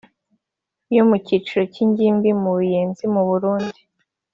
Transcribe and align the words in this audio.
yo 0.95 1.03
mu 1.09 1.15
cyiciro 1.25 1.63
cy’ingimbi 1.73 2.29
mu 2.41 2.49
Buyenzi 2.57 3.03
mu 3.13 3.21
Burundi 3.29 3.79